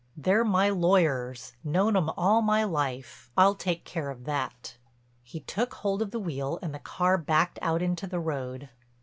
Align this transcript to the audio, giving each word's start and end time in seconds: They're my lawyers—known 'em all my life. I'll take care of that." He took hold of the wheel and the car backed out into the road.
They're 0.17 0.43
my 0.43 0.69
lawyers—known 0.69 1.95
'em 1.95 2.09
all 2.17 2.41
my 2.41 2.63
life. 2.63 3.29
I'll 3.37 3.53
take 3.53 3.85
care 3.85 4.09
of 4.09 4.23
that." 4.25 4.77
He 5.21 5.41
took 5.41 5.75
hold 5.75 6.01
of 6.01 6.09
the 6.09 6.19
wheel 6.19 6.57
and 6.63 6.73
the 6.73 6.79
car 6.79 7.19
backed 7.19 7.59
out 7.61 7.83
into 7.83 8.07
the 8.07 8.19
road. 8.19 8.69